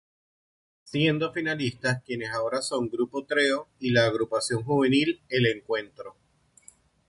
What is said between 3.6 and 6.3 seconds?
y la agrupación juvenil El Encuentro.